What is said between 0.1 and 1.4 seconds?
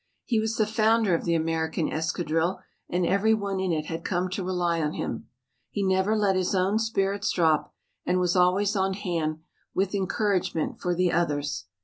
He was the founder of the